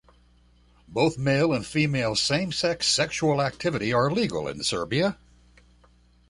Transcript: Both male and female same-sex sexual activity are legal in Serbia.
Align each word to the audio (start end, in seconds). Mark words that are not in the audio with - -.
Both 0.87 1.19
male 1.19 1.53
and 1.53 1.63
female 1.63 2.15
same-sex 2.15 2.87
sexual 2.87 3.39
activity 3.39 3.93
are 3.93 4.09
legal 4.09 4.47
in 4.47 4.63
Serbia. 4.63 5.19